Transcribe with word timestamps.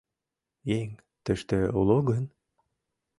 Еҥ 0.79 0.87
тыште 1.23 1.59
уло 1.79 1.97
гын? 2.09 2.25